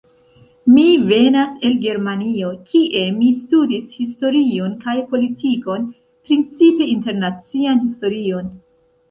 [0.75, 5.85] Mi venas el Germanio, kie mi studis historion kaj politikon,
[6.31, 8.53] principe internacian historion.